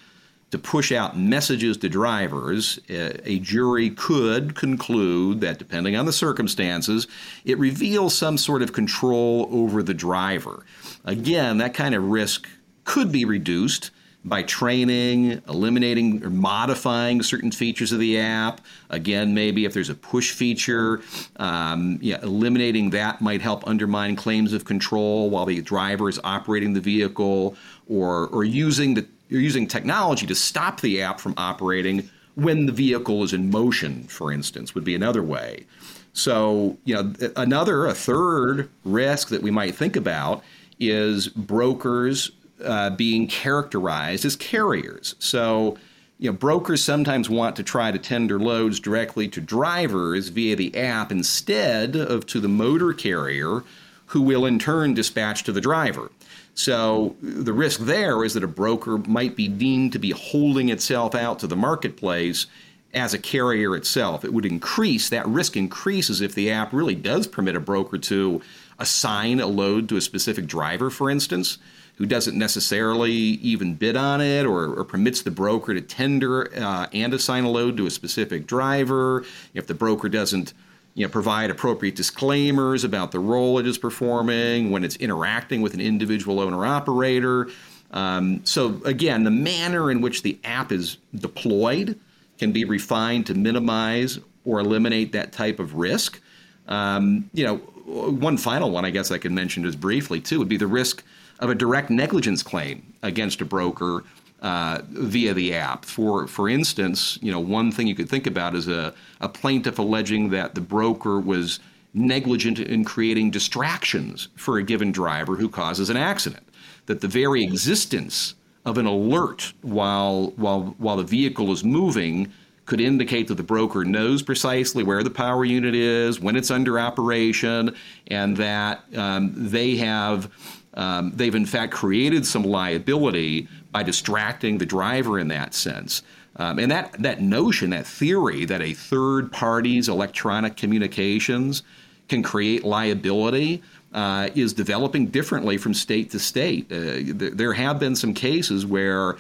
to 0.52 0.58
push 0.58 0.93
out 0.93 1.19
messages 1.19 1.78
to 1.78 1.88
drivers, 1.88 2.78
a 2.88 3.38
jury 3.38 3.88
could 3.88 4.54
conclude 4.54 5.40
that, 5.40 5.58
depending 5.58 5.96
on 5.96 6.04
the 6.04 6.12
circumstances, 6.12 7.06
it 7.46 7.58
reveals 7.58 8.14
some 8.14 8.37
sort 8.37 8.60
of 8.60 8.72
control 8.75 9.49
over 9.50 9.82
the 9.82 9.94
driver. 9.94 10.64
Again, 11.06 11.56
that 11.58 11.72
kind 11.72 11.94
of 11.94 12.04
risk 12.04 12.49
could 12.84 13.10
be 13.10 13.25
reduced 13.25 13.90
by 14.25 14.43
training, 14.43 15.43
eliminating 15.49 16.22
or 16.22 16.31
modifying 16.31 17.22
certain 17.22 17.50
features 17.50 17.90
of 17.90 17.98
the 17.98 18.19
app. 18.20 18.60
Again, 18.90 19.34
maybe 19.34 19.64
if 19.64 19.72
there's 19.72 19.88
a 19.88 19.94
push 19.94 20.32
feature, 20.32 21.00
um, 21.37 21.98
yeah, 22.02 22.20
eliminating 22.22 22.90
that 22.90 23.20
might 23.20 23.40
help 23.40 23.66
undermine 23.66 24.16
claims 24.16 24.52
of 24.52 24.64
control 24.64 25.31
while 25.31 25.46
the 25.46 25.60
driver 25.62 26.08
is 26.08 26.20
operating 26.22 26.75
the 26.75 26.81
vehicle, 26.81 27.56
or 27.88 28.28
or 28.28 28.44
using 28.44 28.94
the 28.94 29.06
you're 29.32 29.40
using 29.40 29.67
technology 29.67 30.26
to 30.26 30.34
stop 30.34 30.82
the 30.82 31.00
app 31.00 31.19
from 31.19 31.32
operating 31.38 32.11
when 32.34 32.67
the 32.67 32.73
vehicle 32.73 33.25
is 33.25 33.32
in 33.32 33.50
motion, 33.50 34.05
for 34.05 34.31
instance, 34.31 34.75
would 34.75 34.84
be 34.84 34.94
another 34.94 35.23
way. 35.23 35.64
So, 36.12 36.76
you 36.84 36.94
know, 36.94 37.14
another, 37.37 37.87
a 37.87 37.94
third 37.94 38.69
risk 38.84 39.29
that 39.29 39.40
we 39.40 39.50
might 39.50 39.75
think 39.75 39.96
about 39.96 40.44
is 40.79 41.29
brokers 41.29 42.31
uh, 42.62 42.90
being 42.90 43.26
characterized 43.26 44.26
as 44.26 44.37
carriers. 44.37 45.14
So, 45.19 45.79
you 46.19 46.31
know, 46.31 46.36
brokers 46.36 46.84
sometimes 46.84 47.31
want 47.31 47.56
to 47.56 47.62
try 47.62 47.91
to 47.91 47.98
tender 47.98 48.39
loads 48.39 48.81
directly 48.81 49.29
to 49.29 49.41
drivers 49.41 50.29
via 50.29 50.56
the 50.56 50.77
app 50.77 51.10
instead 51.10 51.96
of 51.96 52.27
to 52.27 52.39
the 52.39 52.48
motor 52.48 52.93
carrier, 52.93 53.62
who 54.06 54.20
will 54.20 54.44
in 54.44 54.58
turn 54.58 54.93
dispatch 54.93 55.43
to 55.44 55.53
the 55.53 55.60
driver. 55.62 56.10
So 56.54 57.16
the 57.22 57.52
risk 57.52 57.80
there 57.80 58.24
is 58.24 58.34
that 58.34 58.44
a 58.44 58.48
broker 58.48 58.98
might 58.98 59.36
be 59.36 59.48
deemed 59.48 59.92
to 59.92 59.98
be 59.98 60.10
holding 60.10 60.68
itself 60.68 61.14
out 61.14 61.38
to 61.40 61.46
the 61.46 61.56
marketplace 61.56 62.46
as 62.94 63.14
a 63.14 63.18
carrier 63.18 63.74
itself. 63.74 64.24
It 64.24 64.34
would 64.34 64.44
increase, 64.44 65.08
that 65.08 65.26
risk 65.26 65.56
increases 65.56 66.20
if 66.20 66.34
the 66.34 66.50
app 66.50 66.72
really 66.72 66.94
does 66.94 67.26
permit 67.26 67.56
a 67.56 67.60
broker 67.60 67.96
to 67.98 68.42
assign 68.78 69.40
a 69.40 69.46
load 69.46 69.88
to 69.88 69.96
a 69.96 70.00
specific 70.00 70.46
driver, 70.46 70.90
for 70.90 71.08
instance, 71.08 71.56
who 71.96 72.04
doesn't 72.06 72.36
necessarily 72.36 73.12
even 73.12 73.74
bid 73.74 73.96
on 73.96 74.20
it 74.20 74.44
or, 74.44 74.74
or 74.74 74.84
permits 74.84 75.22
the 75.22 75.30
broker 75.30 75.72
to 75.72 75.80
tender 75.80 76.52
uh, 76.56 76.86
and 76.92 77.14
assign 77.14 77.44
a 77.44 77.50
load 77.50 77.76
to 77.76 77.86
a 77.86 77.90
specific 77.90 78.46
driver. 78.46 79.24
If 79.54 79.66
the 79.66 79.74
broker 79.74 80.08
doesn't 80.08 80.52
you 80.94 81.06
know, 81.06 81.11
provide 81.11 81.51
appropriate 81.51 81.96
disclaimers 81.96 82.84
about 82.84 83.13
the 83.13 83.19
role 83.19 83.58
it 83.58 83.67
is 83.67 83.79
performing 83.79 84.70
when 84.70 84.84
it's 84.84 84.96
interacting 84.96 85.63
with 85.63 85.75
an 85.75 85.81
individual 85.81 86.41
owner 86.41 86.67
operator. 86.67 87.49
Um, 87.93 88.44
so, 88.44 88.81
again, 88.84 89.25
the 89.25 89.31
manner 89.31 89.91
in 89.91 90.01
which 90.01 90.22
the 90.22 90.39
app 90.44 90.72
is 90.72 90.99
deployed 91.15 91.99
can 92.39 92.53
be 92.53 92.65
refined 92.65 93.27
to 93.27 93.34
minimize 93.34 94.19
or 94.44 94.61
eliminate 94.61 95.13
that 95.13 95.32
type 95.32 95.58
of 95.58 95.75
risk. 95.75 96.20
Um, 96.69 97.31
you 97.32 97.44
know, 97.44 97.56
one 97.56 98.37
final 98.37 98.70
one 98.70 98.84
I 98.84 98.91
guess 98.91 99.11
I 99.11 99.19
could 99.19 99.32
mention 99.32 99.65
just 99.65 99.81
briefly 99.81 100.20
too 100.20 100.39
would 100.39 100.49
be 100.49 100.56
the 100.56 100.67
risk 100.67 101.03
of 101.41 101.51
a 101.51 101.55
direct 101.55 101.91
negligence 101.91 102.43
claim 102.43 102.94
against 103.03 103.41
a 103.41 103.44
broker 103.44 104.05
uh, 104.43 104.81
via 104.91 105.32
the 105.32 105.55
app. 105.55 105.84
For 105.84 106.27
for 106.27 106.49
instance, 106.49 107.19
you 107.22 107.32
know, 107.32 107.41
one 107.41 107.72
thing 107.72 107.87
you 107.87 107.94
could 107.94 108.08
think 108.08 108.27
about 108.27 108.55
is 108.55 108.69
a, 108.69 108.93
a 109.20 109.29
plaintiff 109.29 109.79
alleging 109.79 110.31
that 110.31 110.55
the 110.55 110.61
broker 110.61 111.19
was 111.19 111.61
negligent 111.94 112.58
in 112.58 112.84
creating 112.84 113.31
distractions 113.31 114.29
for 114.37 114.58
a 114.58 114.63
given 114.63 114.93
driver 114.93 115.37
who 115.37 115.49
causes 115.49 115.91
an 115.91 115.96
accident. 115.96 116.43
That 116.87 117.01
the 117.01 117.08
very 117.08 117.44
existence 117.44 118.34
of 118.65 118.79
an 118.79 118.87
alert 118.87 119.53
while 119.63 120.32
while 120.37 120.75
while 120.79 120.96
the 120.96 121.05
vehicle 121.05 121.53
is 121.53 121.63
moving 121.65 122.32
could 122.65 122.81
indicate 122.81 123.29
that 123.29 123.34
the 123.34 123.43
broker 123.43 123.84
knows 123.84 124.22
precisely 124.22 124.84
where 124.84 125.03
the 125.03 125.11
power 125.11 125.44
unit 125.44 125.75
is, 125.75 126.20
when 126.20 126.37
it's 126.37 126.51
under 126.51 126.79
operation, 126.79 127.75
and 128.06 128.37
that 128.37 128.84
um, 128.96 129.32
they 129.37 129.77
have 129.77 130.31
um, 130.74 131.12
they've 131.14 131.34
in 131.34 131.46
fact 131.46 131.72
created 131.72 132.26
some 132.26 132.44
liability 132.44 133.48
by 133.70 133.82
distracting 133.82 134.58
the 134.58 134.67
driver 134.67 135.19
in 135.19 135.29
that 135.29 135.55
sense. 135.55 136.02
Um, 136.36 136.58
and 136.58 136.70
that, 136.70 136.94
that 137.02 137.20
notion, 137.20 137.70
that 137.70 137.86
theory 137.86 138.44
that 138.46 138.62
a 138.62 138.72
third 138.72 139.31
party's 139.32 139.88
electronic 139.88 140.56
communications 140.56 141.62
can 142.08 142.22
create 142.22 142.64
liability, 142.64 143.62
uh, 143.93 144.31
is 144.34 144.55
developing 144.55 145.06
differently 145.06 145.58
from 145.58 145.74
state 145.74 146.10
to 146.10 146.19
state. 146.19 146.70
Uh, 146.72 146.94
th- 147.19 147.34
there 147.34 147.52
have 147.52 147.79
been 147.79 147.94
some 147.94 148.14
cases 148.14 148.64
where 148.64 149.17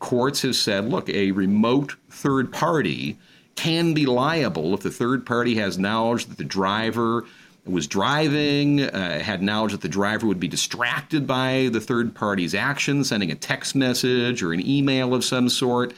courts 0.00 0.42
have 0.42 0.56
said, 0.56 0.88
look, 0.88 1.08
a 1.08 1.30
remote 1.30 1.94
third 2.10 2.52
party 2.52 3.16
can 3.54 3.94
be 3.94 4.04
liable 4.04 4.74
if 4.74 4.80
the 4.80 4.90
third 4.90 5.24
party 5.24 5.54
has 5.54 5.78
knowledge 5.78 6.26
that 6.26 6.38
the 6.38 6.44
driver 6.44 7.24
was 7.66 7.86
driving, 7.86 8.82
uh, 8.82 9.20
had 9.20 9.42
knowledge 9.42 9.72
that 9.72 9.80
the 9.80 9.88
driver 9.88 10.26
would 10.26 10.40
be 10.40 10.48
distracted 10.48 11.26
by 11.26 11.68
the 11.72 11.80
third 11.80 12.14
party's 12.14 12.54
action, 12.54 13.04
sending 13.04 13.30
a 13.30 13.34
text 13.34 13.74
message 13.74 14.42
or 14.42 14.52
an 14.52 14.66
email 14.66 15.14
of 15.14 15.24
some 15.24 15.48
sort. 15.48 15.92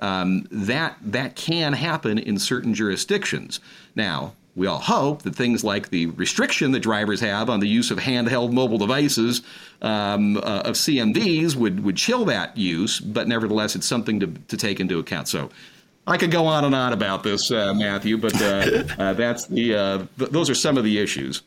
Um, 0.00 0.46
that 0.50 0.96
that 1.02 1.36
can 1.36 1.72
happen 1.72 2.18
in 2.18 2.38
certain 2.38 2.74
jurisdictions. 2.74 3.60
Now, 3.94 4.34
we 4.56 4.66
all 4.66 4.78
hope 4.78 5.22
that 5.22 5.34
things 5.34 5.64
like 5.64 5.90
the 5.90 6.06
restriction 6.06 6.72
that 6.72 6.80
drivers 6.80 7.20
have 7.20 7.50
on 7.50 7.60
the 7.60 7.68
use 7.68 7.90
of 7.90 7.98
handheld 7.98 8.52
mobile 8.52 8.78
devices 8.78 9.42
um, 9.82 10.36
uh, 10.36 10.62
of 10.64 10.74
CMVs 10.74 11.56
would, 11.56 11.82
would 11.84 11.96
chill 11.96 12.24
that 12.26 12.56
use, 12.56 13.00
but 13.00 13.26
nevertheless, 13.26 13.74
it's 13.74 13.86
something 13.86 14.20
to, 14.20 14.28
to 14.28 14.56
take 14.56 14.78
into 14.78 14.98
account. 14.98 15.26
So 15.26 15.50
I 16.06 16.18
could 16.18 16.30
go 16.30 16.46
on 16.46 16.64
and 16.64 16.74
on 16.74 16.92
about 16.92 17.22
this, 17.22 17.50
uh, 17.50 17.72
Matthew, 17.74 18.18
but 18.18 18.40
uh, 18.40 18.84
uh, 18.98 19.12
that's 19.14 19.46
the 19.46 19.74
uh, 19.74 20.06
th- 20.18 20.30
those 20.30 20.50
are 20.50 20.54
some 20.54 20.76
of 20.76 20.84
the 20.84 20.98
issues. 20.98 21.42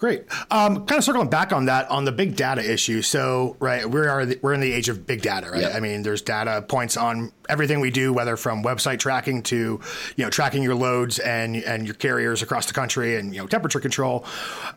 Great. 0.00 0.24
Um, 0.50 0.86
kind 0.86 0.92
of 0.96 1.04
circling 1.04 1.28
back 1.28 1.52
on 1.52 1.66
that 1.66 1.90
on 1.90 2.06
the 2.06 2.12
big 2.12 2.34
data 2.34 2.62
issue. 2.72 3.02
So, 3.02 3.54
right, 3.60 3.88
we 3.88 4.00
are 4.00 4.24
the, 4.24 4.38
we're 4.40 4.54
in 4.54 4.60
the 4.60 4.72
age 4.72 4.88
of 4.88 5.06
big 5.06 5.20
data, 5.20 5.50
right? 5.50 5.60
Yep. 5.60 5.74
I 5.74 5.80
mean, 5.80 6.02
there's 6.02 6.22
data 6.22 6.62
points 6.66 6.96
on 6.96 7.32
everything 7.50 7.80
we 7.80 7.90
do, 7.90 8.10
whether 8.14 8.38
from 8.38 8.62
website 8.62 8.98
tracking 8.98 9.42
to 9.42 9.78
you 10.16 10.24
know 10.24 10.30
tracking 10.30 10.62
your 10.62 10.74
loads 10.74 11.18
and 11.18 11.54
and 11.54 11.84
your 11.84 11.94
carriers 11.94 12.40
across 12.40 12.64
the 12.64 12.72
country, 12.72 13.16
and 13.16 13.34
you 13.34 13.42
know 13.42 13.46
temperature 13.46 13.78
control. 13.78 14.24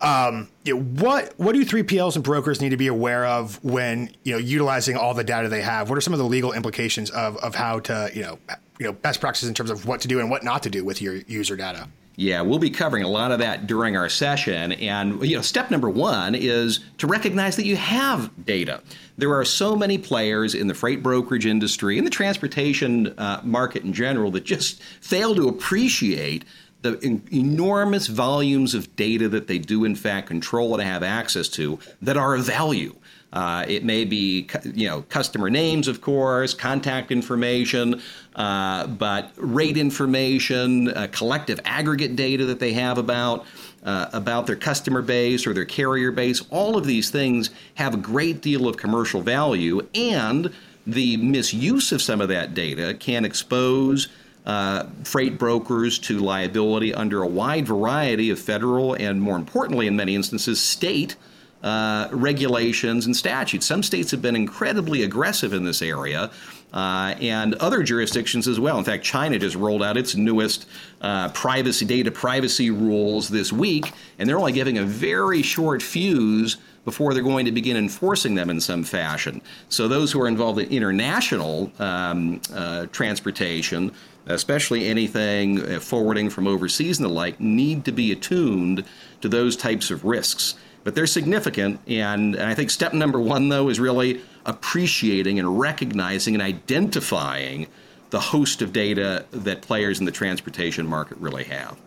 Um, 0.02 0.50
you 0.66 0.76
know, 0.76 0.82
what 0.82 1.34
what 1.38 1.54
do 1.54 1.64
3PLs 1.64 2.16
and 2.16 2.24
brokers 2.24 2.60
need 2.60 2.72
to 2.72 2.78
be 2.78 2.88
aware 2.88 3.26
of 3.26 3.64
when 3.64 4.14
you 4.24 4.34
know 4.34 4.40
utilizing 4.40 4.98
all 4.98 5.14
the 5.14 5.24
data 5.24 5.48
they 5.48 5.62
have? 5.62 5.88
What 5.88 5.98
are 5.98 6.02
some 6.02 6.14
of 6.14 6.20
the 6.20 6.26
legal 6.26 6.52
implications 6.52 7.10
of 7.12 7.38
of 7.38 7.56
how 7.56 7.80
to 7.80 8.12
you 8.14 8.24
know 8.24 8.40
you 8.80 8.86
know 8.86 8.94
best 8.94 9.22
practices 9.22 9.50
in 9.50 9.56
terms 9.56 9.70
of 9.70 9.86
what 9.86 10.02
to 10.02 10.08
do 10.08 10.20
and 10.20 10.30
what 10.30 10.44
not 10.44 10.64
to 10.64 10.70
do 10.70 10.84
with 10.84 11.02
your 11.02 11.16
user 11.16 11.56
data? 11.56 11.88
Yeah, 12.16 12.42
we'll 12.42 12.60
be 12.60 12.70
covering 12.70 13.04
a 13.04 13.08
lot 13.08 13.32
of 13.32 13.40
that 13.40 13.66
during 13.66 13.98
our 13.98 14.08
session. 14.08 14.74
And 14.74 15.26
you 15.26 15.36
know, 15.36 15.42
step 15.42 15.72
number 15.72 15.90
one 15.90 16.36
is 16.36 16.80
to 17.00 17.08
recognize 17.08 17.56
that 17.56 17.66
you 17.66 17.76
have 17.76 18.32
data. 18.46 18.82
There 19.18 19.34
are 19.34 19.46
so 19.46 19.76
many 19.76 19.98
players 19.98 20.54
in 20.54 20.68
the 20.68 20.76
freight 20.76 21.02
brokerage 21.02 21.46
industry, 21.46 21.98
in 21.98 22.04
the 22.04 22.12
transportation 22.12 23.08
uh, 23.18 23.42
market 23.44 23.84
in 23.84 23.94
general, 23.94 24.30
that 24.32 24.44
just 24.44 24.82
fail 24.84 25.34
to 25.36 25.48
appreciate 25.48 26.46
the 26.84 27.22
enormous 27.32 28.08
volumes 28.08 28.76
of 28.76 28.94
data 28.96 29.30
that 29.30 29.48
they 29.48 29.58
do 29.58 29.86
in 29.86 29.96
fact 29.96 30.28
control 30.28 30.74
and 30.74 30.84
have 30.84 31.02
access 31.02 31.48
to 31.48 31.80
that 32.02 32.18
are 32.18 32.36
of 32.36 32.46
value. 32.46 32.94
Uh, 33.34 33.66
it 33.68 33.84
may 33.84 34.06
be, 34.06 34.48
you 34.76 34.88
know, 34.88 35.02
customer 35.10 35.50
names, 35.50 35.88
of 35.88 36.02
course, 36.02 36.54
contact 36.54 37.12
information, 37.12 38.00
uh, 38.36 38.86
but 38.86 39.32
rate 39.38 39.76
information, 39.76 40.90
uh, 40.90 41.08
collective 41.12 41.60
aggregate 41.66 42.16
data 42.16 42.46
that 42.46 42.60
they 42.60 42.74
have 42.74 43.00
about 43.00 43.44
uh, 43.84 44.08
about 44.14 44.46
their 44.46 44.56
customer 44.56 45.02
base 45.02 45.48
or 45.48 45.54
their 45.54 45.66
carrier 45.66 46.12
base. 46.12 46.44
All 46.52 46.78
of 46.78 46.86
these 46.86 47.10
things 47.10 47.50
have 47.74 47.96
a 47.96 47.98
great 47.98 48.42
deal 48.42 48.68
of 48.68 48.78
commercial 48.78 49.22
value, 49.22 49.82
and 49.96 50.54
the 50.86 51.18
misuse 51.18 51.92
of 51.92 52.04
some 52.04 52.22
of 52.22 52.30
that 52.30 52.54
data 52.54 52.94
can 52.94 53.26
expose. 53.26 54.08
Uh, 54.46 54.88
freight 55.06 55.40
brokers 55.40 55.98
to 55.98 56.20
liability 56.20 56.94
under 56.94 57.24
a 57.24 57.28
wide 57.28 57.66
variety 57.66 58.30
of 58.30 58.38
federal 58.38 58.94
and, 58.96 59.22
more 59.22 59.38
importantly, 59.38 59.88
in 59.88 59.96
many 59.96 60.16
instances, 60.16 60.62
state 60.62 61.16
uh, 61.64 62.10
regulations 62.12 63.06
and 63.06 63.16
statutes. 63.16 63.66
Some 63.66 63.84
states 63.84 64.12
have 64.12 64.22
been 64.22 64.36
incredibly 64.36 65.04
aggressive 65.04 65.54
in 65.54 65.64
this 65.64 65.82
area. 65.82 66.30
Uh, 66.74 67.14
and 67.22 67.54
other 67.56 67.84
jurisdictions 67.84 68.48
as 68.48 68.60
well. 68.60 68.80
In 68.80 68.84
fact, 68.84 69.04
China 69.04 69.38
just 69.38 69.56
rolled 69.56 69.84
out 69.84 69.96
its 69.96 70.16
newest 70.16 70.68
uh, 71.02 71.30
privacy 71.30 71.86
data 71.86 72.10
privacy 72.10 72.72
rules 72.72 73.30
this 73.30 73.54
week, 73.54 73.92
and 74.18 74.28
they're 74.28 74.40
only 74.40 74.54
giving 74.54 74.80
a 74.80 74.84
very 74.84 75.44
short 75.44 75.84
fuse 75.84 76.58
before 76.84 77.14
they're 77.14 77.22
going 77.22 77.46
to 77.46 77.52
begin 77.52 77.78
enforcing 77.78 78.34
them 78.34 78.50
in 78.50 78.60
some 78.60 78.84
fashion. 78.84 79.40
So 79.70 79.88
those 79.88 80.12
who 80.12 80.20
are 80.22 80.28
involved 80.28 80.60
in 80.60 80.70
international 80.70 81.72
um, 81.78 82.42
uh, 82.52 82.88
transportation, 82.88 83.92
especially 84.26 84.88
anything 84.88 85.62
uh, 85.62 85.80
forwarding 85.80 86.32
from 86.32 86.48
overseas 86.48 86.98
and 86.98 87.06
the 87.06 87.14
like, 87.14 87.40
need 87.40 87.86
to 87.86 87.92
be 87.92 88.12
attuned 88.12 88.84
to 89.22 89.30
those 89.30 89.56
types 89.56 89.92
of 89.92 90.04
risks 90.04 90.56
but 90.84 90.96
they're 90.96 91.08
significant. 91.08 91.80
And, 91.88 92.36
and 92.36 92.50
I 92.50 92.54
think 92.54 92.70
step 92.70 92.94
number 92.94 93.20
one, 93.20 93.50
though, 93.50 93.70
is 93.70 93.80
really 93.80 94.22
appreciating 94.46 95.40
and 95.40 95.60
recognizing 95.60 96.34
and 96.34 96.44
identifying 96.44 97.68
the 98.10 98.20
host 98.20 98.62
of 98.62 98.74
data 98.74 99.26
that 99.32 99.62
players 99.62 100.00
in 100.00 100.06
the 100.06 100.12
transportation 100.12 100.86
market 100.86 101.18
really 101.18 101.46
have. 101.46 101.78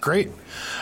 Great. 0.00 0.30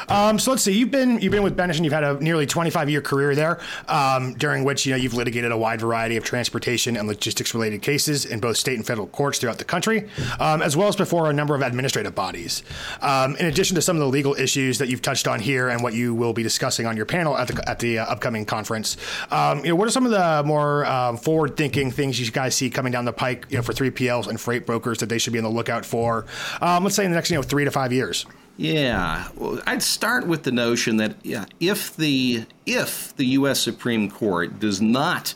Um, 0.09 0.39
so 0.39 0.51
let's 0.51 0.63
see. 0.63 0.77
You've 0.77 0.91
been 0.91 1.21
you've 1.21 1.31
been 1.31 1.43
with 1.43 1.57
Benesch 1.57 1.77
and 1.77 1.85
you've 1.85 1.95
had 1.95 2.05
a 2.05 2.21
nearly 2.21 2.47
25 2.47 2.91
year 2.91 3.01
career 3.01 3.35
there, 3.35 3.61
um, 3.89 4.35
during 4.35 4.65
which 4.65 4.85
you 4.87 4.93
know 4.93 4.97
you've 4.97 5.15
litigated 5.15 5.53
a 5.53 5.57
wide 5.57 5.81
variety 5.81 6.17
of 6.17 6.25
transportation 6.25 6.97
and 6.97 7.09
logistics 7.09 7.55
related 7.55 7.81
cases 7.81 8.25
in 8.25 8.41
both 8.41 8.57
state 8.57 8.77
and 8.77 8.87
federal 8.87 9.07
courts 9.07 9.39
throughout 9.39 9.59
the 9.59 9.65
country, 9.65 10.09
um, 10.41 10.63
as 10.63 10.77
well 10.77 10.89
as 10.89 10.97
before 10.97 11.31
a 11.31 11.33
number 11.33 11.55
of 11.55 11.63
administrative 11.63 12.15
bodies. 12.15 12.63
Um, 13.01 13.37
in 13.37 13.47
addition 13.47 13.77
to 13.77 13.83
some 13.83 13.97
of 13.97 14.01
the 14.01 14.09
legal 14.09 14.35
issues 14.35 14.79
that 14.79 14.89
you've 14.89 15.03
touched 15.03 15.27
on 15.27 15.41
here 15.41 15.69
and 15.69 15.83
what 15.83 15.95
you 15.95 16.13
will 16.13 16.33
be 16.33 16.43
discussing 16.43 16.87
on 16.87 16.97
your 16.97 17.07
panel 17.07 17.37
at 17.37 17.49
the 17.49 17.69
at 17.69 17.79
the 17.79 18.01
uh, 18.01 18.05
upcoming 18.05 18.45
conference, 18.45 18.97
um, 19.31 19.61
you 19.61 19.71
know 19.71 19.77
what 19.77 19.89
are 19.89 19.93
some 19.93 20.05
of 20.05 20.11
the 20.11 20.43
more 20.45 20.85
um, 20.87 21.17
forward 21.17 21.57
thinking 21.57 21.91
things 21.91 22.21
you 22.21 22.31
guys 22.31 22.55
see 22.55 22.69
coming 22.69 22.93
down 22.93 23.05
the 23.05 23.13
pike, 23.13 23.47
you 23.49 23.57
know, 23.57 23.63
for 23.63 23.73
3PLs 23.73 24.27
and 24.27 24.41
freight 24.41 24.67
brokers 24.67 24.99
that 24.99 25.09
they 25.09 25.19
should 25.19 25.33
be 25.33 25.39
on 25.39 25.45
the 25.45 25.51
lookout 25.51 25.87
for? 25.87 26.27
let's 26.61 26.97
say 26.97 27.05
in 27.05 27.11
the 27.11 27.15
next 27.15 27.31
you 27.31 27.37
know 27.37 27.43
three 27.43 27.65
to 27.65 27.71
five 27.71 27.93
years. 27.93 28.27
Yeah, 28.57 29.29
well, 29.37 29.61
I'd 29.67 29.83
start 29.83 30.27
with 30.27 30.45
the 30.45 30.53
notion 30.53 30.97
that 30.99 31.17
yeah, 31.23 31.47
if 31.59 31.97
the 31.97 32.45
if 32.67 33.15
the 33.17 33.27
U.S. 33.27 33.61
Supreme 33.61 34.11
Court 34.11 34.61
does 34.61 34.81
not 34.81 35.35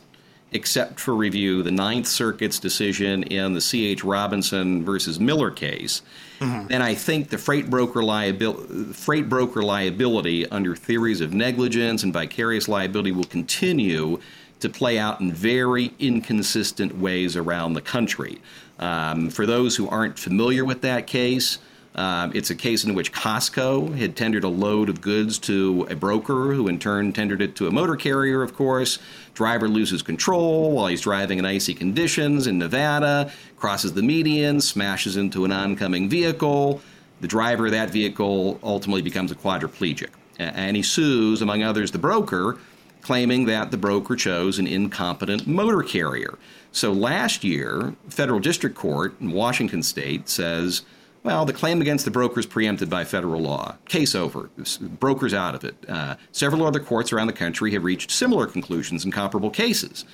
accept 0.55 0.99
for 1.01 1.15
review 1.15 1.63
the 1.63 1.71
Ninth 1.71 2.07
Circuit's 2.07 2.59
decision 2.59 3.23
in 3.25 3.53
the 3.53 3.61
C.H. 3.61 4.03
Robinson 4.03 4.85
versus 4.85 5.21
Miller 5.21 5.51
case, 5.51 6.01
mm-hmm. 6.39 6.69
then 6.69 6.81
I 6.81 6.95
think 6.95 7.29
the 7.29 7.39
freight 7.39 7.69
broker 7.69 8.05
liability 8.05 8.93
freight 8.93 9.29
broker 9.29 9.63
liability 9.63 10.49
under 10.51 10.77
theories 10.77 11.21
of 11.21 11.35
negligence 11.35 12.05
and 12.05 12.13
vicarious 12.13 12.69
liability 12.69 13.11
will 13.11 13.25
continue 13.25 14.21
to 14.61 14.69
play 14.69 14.97
out 14.99 15.21
in 15.21 15.33
very 15.33 15.93
inconsistent 15.99 16.97
ways 16.99 17.37
around 17.37 17.75
the 17.75 17.81
country. 17.81 18.41
Um, 18.79 19.29
for 19.31 19.45
those 19.45 19.75
who 19.75 19.89
aren't 19.89 20.21
familiar 20.21 20.65
with 20.65 20.83
that 20.83 21.09
case. 21.09 21.59
Um, 21.99 22.31
it's 22.33 22.51
a 22.51 22.55
case 22.55 22.85
in 22.85 22.95
which 22.95 23.13
Costco 23.13 23.99
had 23.99 24.15
tendered 24.15 24.45
a 24.45 24.49
load 24.49 24.89
of 24.89 25.01
goods 25.01 25.37
to 25.41 25.85
a 25.91 25.97
broker, 25.97 26.55
who 26.55 26.69
in 26.69 26.79
turn 26.79 27.13
tendered 27.13 27.43
it 27.43 27.57
to 27.57 27.67
a 27.67 27.73
motor 27.73 27.97
carrier, 27.97 28.41
of 28.45 28.55
course. 28.55 29.01
Driver 29.35 29.69
loses 29.69 30.01
control 30.01 30.71
while 30.71 30.87
he's 30.87 31.01
driving 31.01 31.41
in 31.41 31.45
icy 31.45 31.75
conditions 31.75 32.47
in 32.47 32.57
Nevada, 32.57 33.33
crosses 33.57 33.95
the 33.95 34.03
median, 34.03 34.61
smashes 34.61 35.17
into 35.17 35.45
an 35.45 35.51
oncoming 35.51 36.09
vehicle. 36.09 36.81
The 37.21 37.27
driver 37.27 37.67
of 37.67 37.73
that 37.73 37.91
vehicle 37.91 38.61
ultimately 38.63 39.03
becomes 39.03 39.33
a 39.33 39.35
quadriplegic. 39.35 40.11
And 40.39 40.77
he 40.77 40.85
sues, 40.85 41.43
among 41.43 41.65
others, 41.65 41.91
the 41.91 41.99
broker, 41.99 42.59
claiming 43.03 43.47
that 43.47 43.73
the 43.73 43.77
broker 43.77 44.15
chose 44.15 44.61
an 44.61 44.69
incompetent 44.69 45.49
motor 45.49 45.83
carrier. 45.83 46.39
So 46.71 46.93
last 46.93 47.43
year, 47.43 47.97
federal 48.09 48.39
district 48.39 48.77
court 48.77 49.21
in 49.21 49.33
Washington 49.33 49.83
state 49.83 50.29
says 50.29 50.83
well, 51.23 51.45
the 51.45 51.53
claim 51.53 51.81
against 51.81 52.05
the 52.05 52.11
broker 52.11 52.41
is 52.41 52.47
preempted 52.47 52.89
by 52.89 53.05
federal 53.05 53.41
law. 53.41 53.77
Case 53.87 54.15
over. 54.15 54.51
Broker's 54.81 55.35
out 55.35 55.55
of 55.55 55.65
it. 55.65 55.77
Uh, 55.89 56.17
several 56.33 56.65
other 56.65 56.81
courts 56.81 57.13
around 57.13 57.27
the 57.27 57.33
country 57.33 57.73
have 57.73 57.85
reached 57.85 58.11
similar 58.11 58.47
conclusions 58.47 59.05
in 59.05 59.11
comparable 59.11 59.51
cases. 59.51 60.05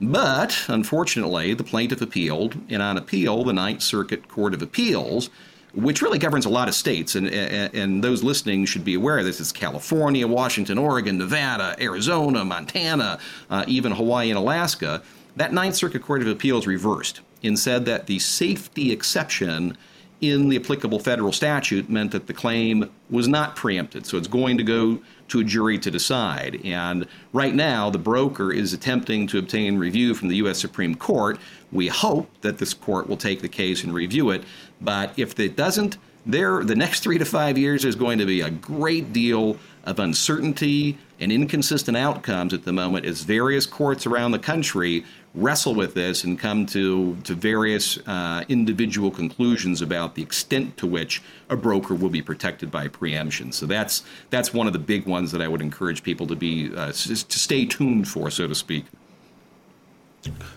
But, 0.00 0.64
unfortunately, 0.68 1.54
the 1.54 1.64
plaintiff 1.64 2.00
appealed, 2.00 2.56
and 2.68 2.82
on 2.82 2.96
appeal, 2.96 3.44
the 3.44 3.52
Ninth 3.52 3.82
Circuit 3.82 4.28
Court 4.28 4.54
of 4.54 4.62
Appeals, 4.62 5.30
which 5.72 6.02
really 6.02 6.18
governs 6.18 6.46
a 6.46 6.50
lot 6.50 6.68
of 6.68 6.74
states, 6.74 7.14
and, 7.14 7.28
and, 7.28 7.74
and 7.74 8.04
those 8.04 8.22
listening 8.22 8.64
should 8.64 8.84
be 8.84 8.94
aware 8.94 9.18
of 9.18 9.24
this. 9.24 9.40
It's 9.40 9.52
California, 9.52 10.26
Washington, 10.26 10.78
Oregon, 10.78 11.18
Nevada, 11.18 11.76
Arizona, 11.80 12.44
Montana, 12.44 13.18
uh, 13.50 13.64
even 13.66 13.92
Hawaii 13.92 14.30
and 14.30 14.38
Alaska. 14.38 15.02
That 15.36 15.52
Ninth 15.52 15.74
Circuit 15.74 16.02
Court 16.02 16.22
of 16.22 16.28
Appeals 16.28 16.66
reversed 16.66 17.20
and 17.42 17.58
said 17.58 17.84
that 17.86 18.06
the 18.06 18.18
safety 18.18 18.92
exception 18.92 19.76
in 20.20 20.48
the 20.48 20.56
applicable 20.56 20.98
federal 20.98 21.32
statute 21.32 21.90
meant 21.90 22.12
that 22.12 22.26
the 22.26 22.32
claim 22.32 22.90
was 23.10 23.28
not 23.28 23.56
preempted. 23.56 24.06
So 24.06 24.16
it's 24.16 24.28
going 24.28 24.56
to 24.58 24.62
go 24.62 25.00
to 25.28 25.40
a 25.40 25.44
jury 25.44 25.78
to 25.78 25.90
decide. 25.90 26.60
And 26.64 27.06
right 27.32 27.54
now, 27.54 27.90
the 27.90 27.98
broker 27.98 28.52
is 28.52 28.72
attempting 28.72 29.26
to 29.28 29.38
obtain 29.38 29.78
review 29.78 30.14
from 30.14 30.28
the 30.28 30.36
U.S. 30.36 30.58
Supreme 30.58 30.94
Court. 30.94 31.38
We 31.72 31.88
hope 31.88 32.30
that 32.42 32.58
this 32.58 32.74
court 32.74 33.08
will 33.08 33.16
take 33.16 33.42
the 33.42 33.48
case 33.48 33.84
and 33.84 33.92
review 33.92 34.30
it. 34.30 34.44
But 34.80 35.12
if 35.18 35.38
it 35.38 35.56
doesn't, 35.56 35.98
there 36.26 36.64
the 36.64 36.74
next 36.74 37.00
three 37.00 37.18
to 37.18 37.24
five 37.24 37.58
years 37.58 37.84
is 37.84 37.96
going 37.96 38.18
to 38.18 38.26
be 38.26 38.40
a 38.40 38.50
great 38.50 39.12
deal 39.12 39.58
of 39.84 39.98
uncertainty 39.98 40.98
and 41.20 41.30
inconsistent 41.30 41.96
outcomes 41.96 42.54
at 42.54 42.64
the 42.64 42.72
moment 42.72 43.04
as 43.04 43.22
various 43.22 43.66
courts 43.66 44.06
around 44.06 44.32
the 44.32 44.38
country 44.38 45.04
wrestle 45.34 45.74
with 45.74 45.94
this 45.94 46.22
and 46.24 46.38
come 46.38 46.64
to, 46.66 47.16
to 47.24 47.34
various 47.34 47.98
uh, 48.06 48.44
individual 48.48 49.10
conclusions 49.10 49.82
about 49.82 50.14
the 50.14 50.22
extent 50.22 50.76
to 50.76 50.86
which 50.86 51.22
a 51.48 51.56
broker 51.56 51.94
will 51.94 52.08
be 52.08 52.22
protected 52.22 52.70
by 52.70 52.86
preemption. 52.88 53.50
So 53.52 53.66
that's 53.66 54.02
that's 54.30 54.54
one 54.54 54.66
of 54.66 54.72
the 54.72 54.78
big 54.78 55.06
ones 55.06 55.32
that 55.32 55.42
I 55.42 55.48
would 55.48 55.60
encourage 55.60 56.02
people 56.02 56.26
to 56.28 56.36
be 56.36 56.74
uh, 56.74 56.92
to 56.92 57.16
stay 57.16 57.66
tuned 57.66 58.08
for, 58.08 58.30
so 58.30 58.46
to 58.46 58.54
speak. 58.54 58.84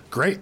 Great. 0.10 0.40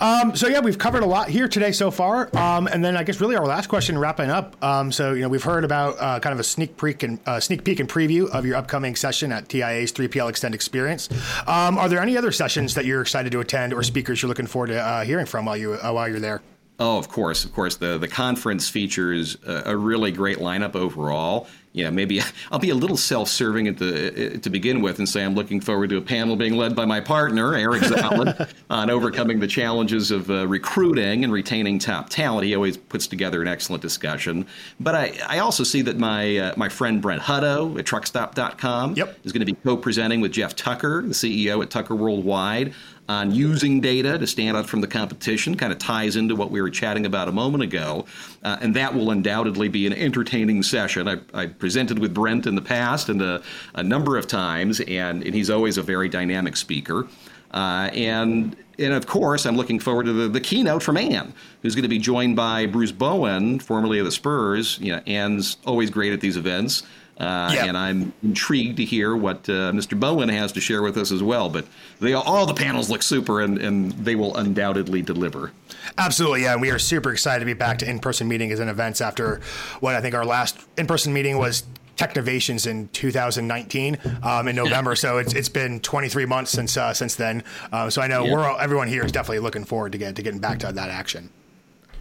Um, 0.00 0.34
so 0.34 0.48
yeah, 0.48 0.60
we've 0.60 0.78
covered 0.78 1.02
a 1.02 1.06
lot 1.06 1.28
here 1.28 1.48
today 1.48 1.72
so 1.72 1.90
far, 1.90 2.28
um, 2.36 2.66
and 2.66 2.84
then 2.84 2.96
I 2.96 3.04
guess 3.04 3.20
really 3.20 3.36
our 3.36 3.46
last 3.46 3.68
question, 3.68 3.96
wrapping 3.96 4.28
up. 4.28 4.62
Um, 4.62 4.90
so 4.90 5.12
you 5.12 5.22
know 5.22 5.28
we've 5.28 5.42
heard 5.42 5.64
about 5.64 5.96
uh, 5.98 6.20
kind 6.20 6.32
of 6.32 6.40
a 6.40 6.44
sneak 6.44 6.76
peek 6.76 7.02
and 7.02 7.20
uh, 7.24 7.40
sneak 7.40 7.64
peek 7.64 7.80
and 7.80 7.88
preview 7.88 8.28
of 8.28 8.44
your 8.44 8.56
upcoming 8.56 8.96
session 8.96 9.32
at 9.32 9.48
TIA's 9.48 9.92
3PL 9.92 10.28
Extend 10.28 10.54
Experience. 10.54 11.08
Um, 11.46 11.78
are 11.78 11.88
there 11.88 12.00
any 12.00 12.16
other 12.16 12.32
sessions 12.32 12.74
that 12.74 12.84
you're 12.84 13.02
excited 13.02 13.30
to 13.32 13.40
attend 13.40 13.72
or 13.72 13.82
speakers 13.82 14.20
you're 14.20 14.28
looking 14.28 14.46
forward 14.46 14.68
to 14.68 14.80
uh, 14.80 15.04
hearing 15.04 15.26
from 15.26 15.46
while 15.46 15.56
you 15.56 15.74
uh, 15.74 15.92
while 15.92 16.08
you're 16.08 16.20
there? 16.20 16.42
Oh, 16.80 16.98
of 16.98 17.08
course, 17.08 17.44
of 17.44 17.52
course. 17.52 17.76
The 17.76 17.98
the 17.98 18.08
conference 18.08 18.68
features 18.68 19.36
a, 19.46 19.62
a 19.66 19.76
really 19.76 20.10
great 20.10 20.38
lineup 20.38 20.74
overall 20.74 21.46
you 21.74 21.82
know, 21.84 21.90
maybe 21.90 22.20
I'll 22.50 22.58
be 22.58 22.70
a 22.70 22.74
little 22.74 22.96
self-serving 22.96 23.68
at 23.68 23.76
the 23.76 24.38
to 24.38 24.48
begin 24.48 24.80
with 24.80 24.98
and 24.98 25.08
say 25.08 25.22
I'm 25.22 25.34
looking 25.34 25.60
forward 25.60 25.90
to 25.90 25.98
a 25.98 26.00
panel 26.00 26.36
being 26.36 26.56
led 26.56 26.74
by 26.74 26.86
my 26.86 27.00
partner 27.00 27.54
Eric 27.54 27.82
Zalud 27.82 28.48
on 28.70 28.88
overcoming 28.88 29.40
the 29.40 29.46
challenges 29.46 30.10
of 30.10 30.30
uh, 30.30 30.46
recruiting 30.46 31.24
and 31.24 31.32
retaining 31.32 31.78
top 31.78 32.08
talent. 32.08 32.46
He 32.46 32.54
always 32.54 32.76
puts 32.76 33.06
together 33.06 33.42
an 33.42 33.48
excellent 33.48 33.82
discussion. 33.82 34.46
But 34.80 34.94
I, 34.94 35.18
I 35.26 35.38
also 35.40 35.64
see 35.64 35.82
that 35.82 35.98
my 35.98 36.38
uh, 36.38 36.54
my 36.56 36.68
friend 36.68 37.02
Brent 37.02 37.20
Hutto 37.20 37.78
at 37.78 37.84
TruckStop.com 37.84 38.94
yep. 38.94 39.18
is 39.24 39.32
going 39.32 39.44
to 39.44 39.52
be 39.52 39.58
co-presenting 39.64 40.20
with 40.20 40.32
Jeff 40.32 40.56
Tucker, 40.56 41.02
the 41.02 41.08
CEO 41.08 41.60
at 41.62 41.70
Tucker 41.70 41.96
Worldwide, 41.96 42.72
on 43.08 43.32
using 43.32 43.80
data 43.80 44.18
to 44.18 44.26
stand 44.26 44.56
out 44.56 44.66
from 44.66 44.80
the 44.80 44.86
competition. 44.86 45.56
Kind 45.56 45.72
of 45.72 45.78
ties 45.78 46.16
into 46.16 46.34
what 46.34 46.50
we 46.50 46.60
were 46.62 46.70
chatting 46.70 47.06
about 47.06 47.28
a 47.28 47.32
moment 47.32 47.62
ago, 47.62 48.06
uh, 48.42 48.58
and 48.60 48.74
that 48.76 48.94
will 48.94 49.10
undoubtedly 49.10 49.68
be 49.68 49.86
an 49.86 49.92
entertaining 49.92 50.62
session. 50.62 51.08
I, 51.08 51.18
I 51.32 51.46
presented 51.46 51.98
with 51.98 52.14
Brent 52.14 52.46
in 52.46 52.54
the 52.54 52.62
past 52.62 53.08
and 53.08 53.20
a, 53.20 53.42
a 53.74 53.82
number 53.82 54.16
of 54.16 54.26
times, 54.26 54.80
and, 54.80 55.22
and, 55.22 55.34
he's 55.34 55.50
always 55.50 55.78
a 55.78 55.82
very 55.82 56.08
dynamic 56.08 56.56
speaker. 56.56 57.06
Uh, 57.52 57.90
and 57.92 58.56
and 58.78 58.92
of 58.92 59.06
course, 59.06 59.46
I'm 59.46 59.56
looking 59.56 59.78
forward 59.78 60.06
to 60.06 60.12
the, 60.12 60.28
the 60.28 60.40
keynote 60.40 60.82
from 60.82 60.96
Ann, 60.96 61.32
who's 61.62 61.74
going 61.74 61.84
to 61.84 61.88
be 61.88 61.98
joined 61.98 62.34
by 62.34 62.66
Bruce 62.66 62.90
Bowen, 62.90 63.60
formerly 63.60 63.98
of 64.00 64.04
the 64.04 64.10
Spurs. 64.10 64.78
You 64.80 64.92
know, 64.92 65.02
Ann's 65.06 65.58
always 65.64 65.90
great 65.90 66.12
at 66.12 66.20
these 66.20 66.36
events. 66.36 66.82
Uh, 67.18 67.50
yep. 67.54 67.68
And 67.68 67.76
I'm 67.76 68.12
intrigued 68.22 68.76
to 68.78 68.84
hear 68.84 69.14
what 69.14 69.48
uh, 69.48 69.70
Mr. 69.70 69.98
Bowen 69.98 70.28
has 70.28 70.50
to 70.52 70.60
share 70.60 70.82
with 70.82 70.96
us 70.96 71.12
as 71.12 71.22
well. 71.22 71.48
But 71.48 71.66
they 72.00 72.12
all 72.12 72.46
the 72.46 72.54
panels 72.54 72.90
look 72.90 73.02
super, 73.02 73.40
and, 73.40 73.58
and 73.58 73.92
they 73.92 74.16
will 74.16 74.36
undoubtedly 74.36 75.02
deliver. 75.02 75.52
Absolutely, 75.96 76.42
yeah. 76.42 76.54
And 76.54 76.60
we 76.60 76.70
are 76.70 76.78
super 76.78 77.12
excited 77.12 77.40
to 77.40 77.46
be 77.46 77.52
back 77.52 77.78
to 77.78 77.88
in-person 77.88 78.26
meetings 78.26 78.58
and 78.58 78.68
events 78.68 79.00
after 79.00 79.40
what 79.80 79.94
I 79.94 80.00
think 80.00 80.14
our 80.14 80.24
last 80.24 80.58
in-person 80.76 81.12
meeting 81.12 81.38
was 81.38 81.64
Technovations 81.96 82.66
in 82.66 82.88
2019 82.88 83.98
um, 84.24 84.48
in 84.48 84.56
November. 84.56 84.96
so 84.96 85.18
it's 85.18 85.32
it's 85.32 85.48
been 85.48 85.78
23 85.78 86.26
months 86.26 86.50
since 86.50 86.76
uh, 86.76 86.92
since 86.92 87.14
then. 87.14 87.44
Uh, 87.70 87.88
so 87.88 88.02
I 88.02 88.08
know 88.08 88.24
we're 88.24 88.44
all, 88.44 88.58
everyone 88.58 88.88
here 88.88 89.04
is 89.04 89.12
definitely 89.12 89.38
looking 89.38 89.64
forward 89.64 89.92
to 89.92 89.98
get 89.98 90.16
to 90.16 90.22
getting 90.22 90.40
back 90.40 90.58
to 90.60 90.72
that 90.72 90.90
action. 90.90 91.30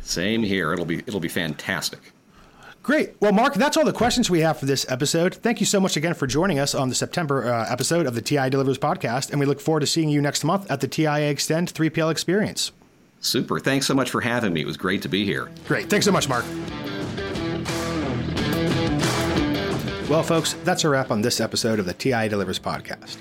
Same 0.01 0.41
here. 0.41 0.73
It'll 0.73 0.85
be 0.85 0.99
it'll 0.99 1.19
be 1.19 1.27
fantastic. 1.27 1.99
Great. 2.83 3.15
Well, 3.21 3.31
Mark, 3.31 3.53
that's 3.53 3.77
all 3.77 3.85
the 3.85 3.93
questions 3.93 4.29
we 4.29 4.41
have 4.41 4.59
for 4.59 4.65
this 4.65 4.85
episode. 4.89 5.35
Thank 5.35 5.61
you 5.61 5.65
so 5.65 5.79
much 5.79 5.95
again 5.95 6.13
for 6.13 6.27
joining 6.27 6.59
us 6.59 6.75
on 6.75 6.89
the 6.89 6.95
September 6.95 7.45
uh, 7.45 7.65
episode 7.71 8.05
of 8.05 8.13
the 8.13 8.21
TI 8.21 8.49
Delivers 8.49 8.77
podcast, 8.77 9.31
and 9.31 9.39
we 9.39 9.45
look 9.45 9.61
forward 9.61 9.79
to 9.79 9.87
seeing 9.87 10.09
you 10.09 10.21
next 10.21 10.43
month 10.43 10.69
at 10.69 10.81
the 10.81 10.87
TIA 10.89 11.29
Extend 11.29 11.73
3PL 11.73 12.11
Experience. 12.11 12.73
Super. 13.21 13.57
Thanks 13.57 13.87
so 13.87 13.93
much 13.93 14.09
for 14.09 14.19
having 14.19 14.51
me. 14.51 14.61
It 14.61 14.67
was 14.67 14.75
great 14.75 15.01
to 15.03 15.07
be 15.07 15.23
here. 15.23 15.49
Great. 15.65 15.89
Thanks 15.89 16.05
so 16.05 16.11
much, 16.11 16.27
Mark. 16.27 16.43
Well, 20.09 20.21
folks, 20.21 20.53
that's 20.65 20.83
a 20.83 20.89
wrap 20.89 21.09
on 21.09 21.21
this 21.21 21.39
episode 21.39 21.79
of 21.79 21.85
the 21.85 21.93
TI 21.93 22.27
Delivers 22.27 22.59
podcast. 22.59 23.15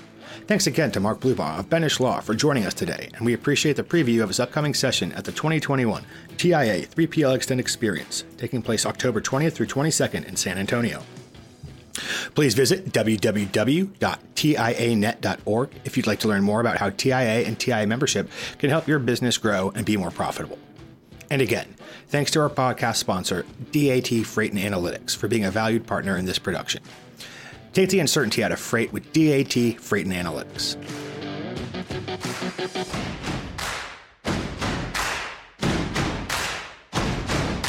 Thanks 0.45 0.67
again 0.67 0.91
to 0.91 0.99
Mark 0.99 1.21
Blubaugh 1.21 1.59
of 1.59 1.69
Benesch 1.69 2.01
Law 2.01 2.19
for 2.19 2.33
joining 2.33 2.65
us 2.65 2.73
today, 2.73 3.07
and 3.15 3.25
we 3.25 3.33
appreciate 3.33 3.77
the 3.77 3.83
preview 3.83 4.21
of 4.21 4.27
his 4.27 4.41
upcoming 4.41 4.73
session 4.73 5.13
at 5.13 5.23
the 5.23 5.31
2021 5.31 6.03
TIA 6.35 6.85
3PL 6.85 7.33
Extend 7.33 7.61
Experience, 7.61 8.25
taking 8.37 8.61
place 8.61 8.85
October 8.85 9.21
20th 9.21 9.53
through 9.53 9.67
22nd 9.67 10.25
in 10.25 10.35
San 10.35 10.57
Antonio. 10.57 11.01
Please 12.35 12.55
visit 12.55 12.91
www.tianet.org 12.91 15.69
if 15.85 15.95
you'd 15.95 16.07
like 16.07 16.19
to 16.19 16.27
learn 16.27 16.43
more 16.43 16.59
about 16.59 16.75
how 16.75 16.89
TIA 16.89 17.47
and 17.47 17.57
TIA 17.57 17.87
membership 17.87 18.29
can 18.59 18.69
help 18.69 18.85
your 18.85 18.99
business 18.99 19.37
grow 19.37 19.71
and 19.75 19.85
be 19.85 19.95
more 19.95 20.11
profitable. 20.11 20.59
And 21.29 21.41
again, 21.41 21.73
thanks 22.09 22.31
to 22.31 22.41
our 22.41 22.49
podcast 22.49 22.97
sponsor, 22.97 23.45
DAT 23.71 24.25
Freight 24.25 24.51
and 24.51 24.61
Analytics, 24.61 25.15
for 25.15 25.29
being 25.29 25.45
a 25.45 25.51
valued 25.51 25.87
partner 25.87 26.17
in 26.17 26.25
this 26.25 26.37
production. 26.37 26.83
Take 27.73 27.89
the 27.89 27.99
uncertainty 27.99 28.43
out 28.43 28.51
of 28.51 28.59
freight 28.59 28.93
with 28.93 29.11
DAT 29.13 29.79
Freight 29.79 30.05
and 30.05 30.13
Analytics. 30.13 30.77